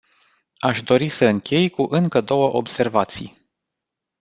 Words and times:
Aș 0.59 0.81
dori 0.81 1.09
să 1.09 1.25
închei 1.25 1.69
cu 1.69 1.83
încă 1.89 2.21
două 2.21 2.53
observații. 2.55 3.37